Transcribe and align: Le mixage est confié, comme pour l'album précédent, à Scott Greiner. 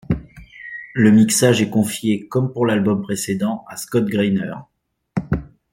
Le 0.95 1.11
mixage 1.11 1.61
est 1.61 1.69
confié, 1.69 2.27
comme 2.27 2.51
pour 2.51 2.65
l'album 2.65 3.03
précédent, 3.03 3.63
à 3.67 3.77
Scott 3.77 4.05
Greiner. 4.05 4.53